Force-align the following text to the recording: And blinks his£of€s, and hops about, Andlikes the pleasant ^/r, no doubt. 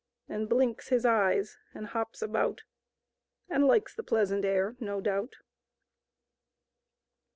And 0.27 0.49
blinks 0.49 0.89
his£of€s, 0.89 1.57
and 1.75 1.85
hops 1.85 2.23
about, 2.23 2.63
Andlikes 3.51 3.93
the 3.95 4.01
pleasant 4.01 4.43
^/r, 4.43 4.75
no 4.79 4.99
doubt. 4.99 5.35